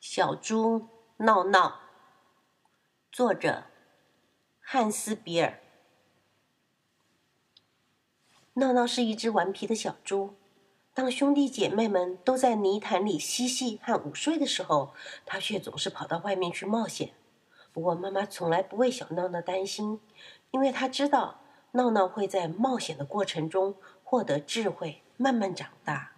[0.00, 1.78] 小猪闹闹，
[3.12, 3.64] 作者
[4.58, 5.60] 汉斯·比尔。
[8.54, 10.36] 闹闹是一只顽皮的小猪。
[10.94, 14.94] 当兄弟姐妹们都在泥潭里嬉戏和午睡的时候，
[15.26, 17.12] 他却总是跑到外面去冒险。
[17.70, 20.00] 不过，妈妈从来不为小闹闹担心，
[20.50, 21.42] 因为她知道
[21.72, 26.12] 闹闹会在冒险的过程中获得智慧，慢慢长大。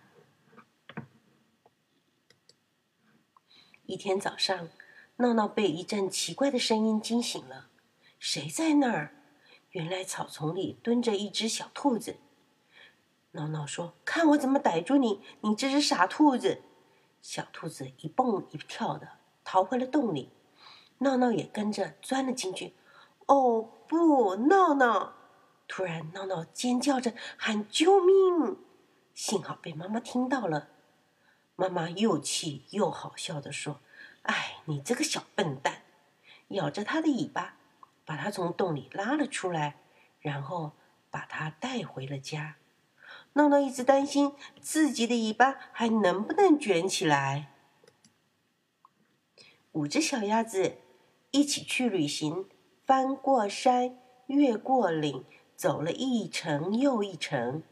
[3.92, 4.70] 一天早上，
[5.16, 7.66] 闹闹被一阵奇怪的声音惊醒了。
[8.18, 9.14] 谁在那儿？
[9.72, 12.16] 原来草丛里蹲着一只小兔子。
[13.32, 16.62] 闹闹说：“看我怎么逮住你，你这只傻兔子！”
[17.20, 19.06] 小兔子一蹦一跳的
[19.44, 20.30] 逃回了洞里，
[21.00, 22.72] 闹闹也跟着钻了进去。
[23.26, 25.12] 哦不，闹闹！
[25.68, 28.56] 突然，闹闹尖叫着喊救命，
[29.12, 30.70] 幸好被妈妈听到了。
[31.54, 33.80] 妈妈又气又好笑的说
[34.22, 35.82] ：“哎，你这个小笨蛋！”
[36.48, 37.56] 咬着他的尾巴，
[38.04, 39.76] 把他从洞里拉了出来，
[40.20, 40.72] 然后
[41.10, 42.56] 把他带回了家。
[43.34, 47.52] 闹闹一直担心自己的尾巴还能不能卷起来。
[49.72, 50.78] 五只小鸭子
[51.30, 52.48] 一起去旅行，
[52.84, 55.24] 翻过山，越过岭，
[55.56, 57.62] 走了一程又一程。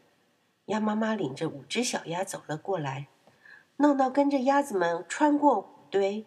[0.67, 3.09] 鸭妈妈领着五只小鸭走了过来。
[3.81, 6.27] 闹闹跟着鸭子们穿过谷堆，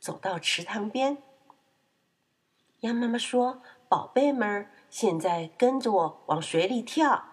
[0.00, 1.18] 走到池塘边。
[2.80, 7.26] 鸭妈妈说：“宝贝们，现在跟着我往水里跳。”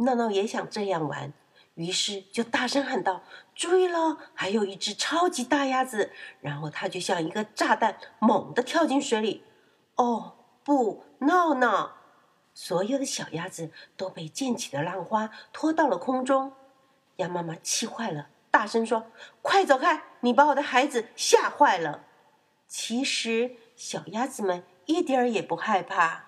[0.00, 1.32] 闹闹也想这样玩，
[1.76, 3.22] 于是就大声喊道
[3.56, 6.12] ：“注意了，还有一只超级大鸭子！”
[6.42, 9.44] 然后它就像一个炸弹，猛地跳进水里。
[9.94, 11.96] 哦不，闹闹！
[12.52, 16.52] 所有的小鸭子都被溅起的浪花拖到了空中。
[17.16, 18.28] 鸭妈妈气坏了。
[18.54, 19.10] 大声说
[19.42, 20.04] ：“快走开！
[20.20, 22.04] 你把我的孩子吓坏了。”
[22.68, 26.26] 其实小鸭子们一点儿也不害怕。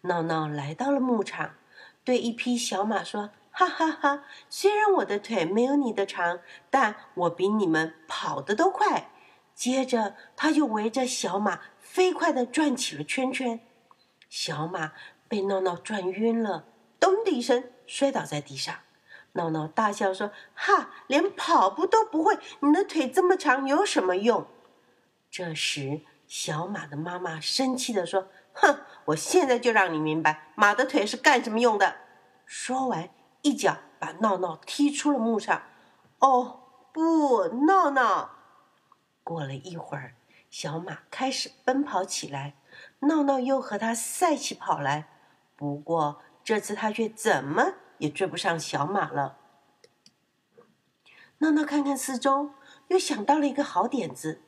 [0.00, 1.54] 闹闹来到了牧场，
[2.02, 4.24] 对一匹小马说：“哈哈哈！
[4.50, 9.12] 虽然我的腿没有你的长，但我比你们跑得都快。”
[9.54, 13.60] 接着，他就围着小马飞快地转起了圈圈。
[14.28, 14.94] 小马
[15.28, 16.64] 被闹闹转晕了，
[16.98, 18.80] 咚的一声摔倒在地上。
[19.32, 24.46] 闹闹大笑说：“哈，连跑步都不会，你的腿这么长有什么用？”
[25.30, 31.96] 这时，小马的妈妈生气地说：“哼，我现在就让你明白马的腿是干什么用的。”
[32.44, 33.08] 说完，
[33.40, 35.62] 一脚把闹闹踢出了牧场。
[36.18, 36.60] 哦，
[36.92, 38.30] 不，闹闹！
[39.24, 40.14] 过了一会儿，
[40.50, 42.54] 小马开始奔跑起来，
[43.00, 45.08] 闹闹又和他赛起跑来。
[45.56, 47.74] 不过这次他却怎么？
[48.02, 49.38] 也追不上小马了。
[51.38, 52.50] 闹闹看看四周，
[52.88, 54.42] 又想到了一个好点子。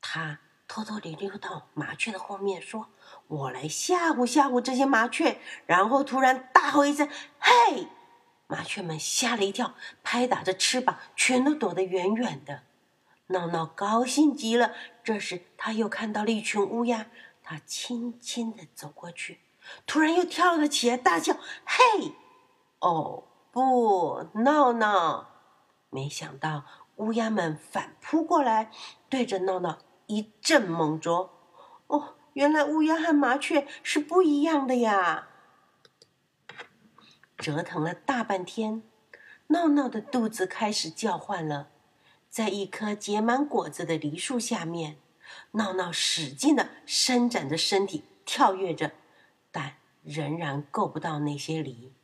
[0.00, 2.88] 他偷偷地溜到麻雀的后面，说
[3.28, 7.08] ：“我来吓唬吓唬这些麻雀。”然后突然大吼一声
[7.38, 7.86] ：“嘿！”
[8.48, 12.64] 麻雀们吓了一跳，拍打着翅膀，全都躲得远远的。
[13.28, 14.74] 闹闹高兴极了。
[15.04, 17.06] 这时他又看到了一群乌鸦，
[17.44, 19.38] 他轻轻地走过去。
[19.86, 21.34] 突然又跳了起来，大叫
[21.64, 22.14] ：“嘿！
[22.80, 25.28] 哦，不，闹闹！”
[25.90, 26.64] 没想到
[26.96, 28.70] 乌鸦们反扑过来，
[29.08, 31.30] 对着闹闹一阵猛啄。
[31.88, 35.28] 哦，原来乌鸦和麻雀是不一样的呀！
[37.36, 38.82] 折腾了大半天，
[39.48, 41.68] 闹闹的肚子开始叫唤了。
[42.30, 44.96] 在一棵结满果子的梨树下面，
[45.52, 48.92] 闹闹使劲的伸展着身体，跳跃着。
[49.52, 51.94] 但仍然够不到那些梨。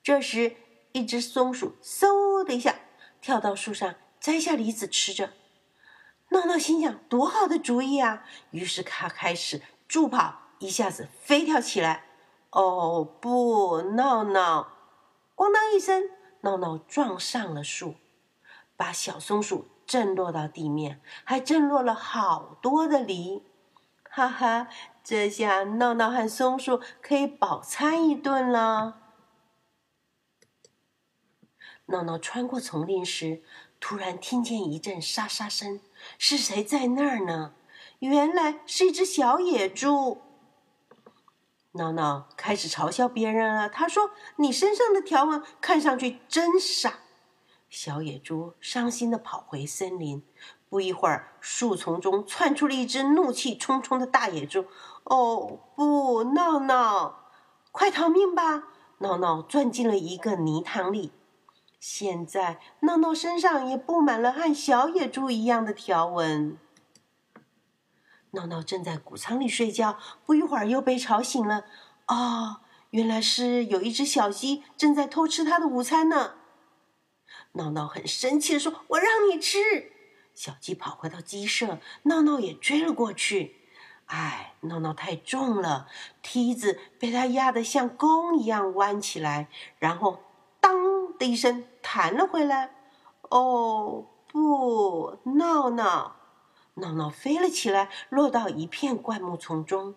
[0.00, 0.54] 这时，
[0.92, 2.76] 一只松鼠嗖的一下
[3.20, 5.32] 跳到树上，摘下梨子吃着。
[6.28, 8.24] 闹闹心想：多好的主意啊！
[8.50, 12.04] 于是他开始助跑，一下子飞跳起来。
[12.50, 14.74] 哦不，闹闹！
[15.34, 16.10] 咣当一声，
[16.42, 17.94] 闹闹撞上了树，
[18.76, 23.42] 把小松鼠震落到地面，还震落了好多的梨。
[24.10, 24.68] 哈哈！
[25.08, 29.00] 这下闹闹和松鼠可以饱餐一顿了。
[31.86, 33.42] 闹闹穿过丛林时，
[33.80, 35.80] 突然听见一阵沙沙声，
[36.18, 37.54] 是谁在那儿呢？
[38.00, 40.20] 原来是一只小野猪。
[41.72, 46.98] 闹闹开始嘲笑别人了，他说：“你身上的条纹看上去真傻。”
[47.80, 50.24] 小野猪伤心的跑回森林。
[50.68, 54.66] 不一会儿，树丛中窜出了一只怒气冲冲的大野猪。
[55.04, 57.30] 哦不，闹闹，
[57.70, 58.64] 快逃命吧！
[58.98, 61.12] 闹闹钻进了一个泥塘里，
[61.78, 66.58] 现在闹闹身上也布满了和小野猪一样的条纹。
[68.32, 69.96] 闹闹正在谷仓里睡觉，
[70.26, 71.66] 不一会儿又被吵醒了。
[72.08, 72.56] 哦，
[72.90, 76.37] 原来是有一只小鸡正在偷吃它的午餐呢。
[77.58, 79.92] 闹闹很生气的说：“我让你吃！”
[80.32, 83.56] 小鸡跑回到鸡舍，闹闹也追了过去。
[84.06, 85.88] 哎，闹闹太重了，
[86.22, 90.20] 梯子被它压得像弓一样弯起来，然后
[90.60, 92.70] “当”的一声弹了回来。
[93.30, 96.16] 哦，不，闹闹！
[96.74, 99.96] 闹闹飞了起来，落到一片灌木丛中。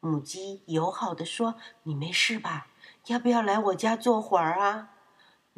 [0.00, 2.68] 母鸡友好的说：“你没事吧？
[3.06, 4.90] 要不要来我家坐会儿啊？”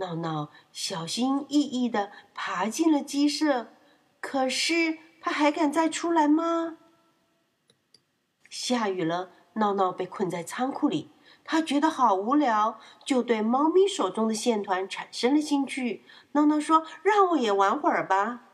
[0.01, 3.69] 闹闹小心翼翼的爬进了鸡舍，
[4.21, 6.79] 可是他还敢再出来吗？
[8.49, 11.11] 下雨了，闹闹被困在仓库里，
[11.45, 16.05] 他觉得好无聊，就对猫咪手中的线团产生了兴趣。
[16.33, 18.47] 闹闹说：“让我也玩会儿吧。”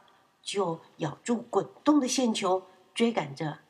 [0.43, 3.61] 就咬住滚动的线球，追赶着，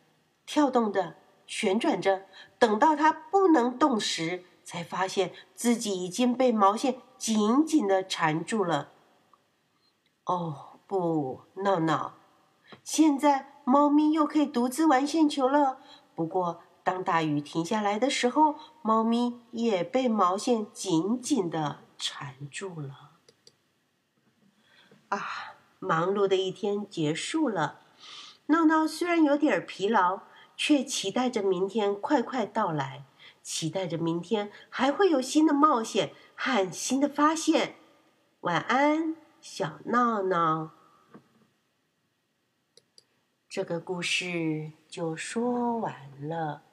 [0.46, 2.26] 跳动着，旋转着，
[2.58, 8.90] 等到它不能动时，才发现自己已经被毛线紧紧的缠住了。
[10.24, 12.14] 哦，不，闹闹，
[12.82, 15.78] 现在猫咪又可以独自玩线球了。
[16.14, 23.12] 不过，当大雨停下来的时候，猫咪也被毛线紧紧的缠住了。
[25.08, 25.20] 啊！
[25.78, 27.80] 忙碌的一天结束了，
[28.46, 30.22] 闹闹虽然有点疲劳，
[30.56, 33.04] 却期待着明天快快到来，
[33.42, 37.74] 期待着明天还会有新的冒险和新的发现。
[38.40, 40.70] 晚安，小闹闹。
[43.48, 46.65] 这个故事就说完了。